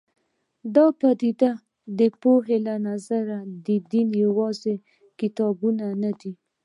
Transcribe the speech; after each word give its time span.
د 0.75 0.77
پدیده 0.99 2.07
پوهنې 2.21 2.57
له 2.67 2.75
نظره 2.87 3.37
دین 3.91 4.09
یوازې 4.25 4.75
کتابونه 5.19 5.85
نه 6.03 6.11
دي. 6.19 6.31